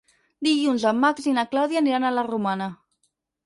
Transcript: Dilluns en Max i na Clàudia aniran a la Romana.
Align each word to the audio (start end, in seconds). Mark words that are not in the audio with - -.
Dilluns 0.47 0.85
en 0.93 0.97
Max 1.03 1.29
i 1.33 1.35
na 1.39 1.45
Clàudia 1.53 1.85
aniran 1.85 2.07
a 2.07 2.15
la 2.19 2.27
Romana. 2.33 2.73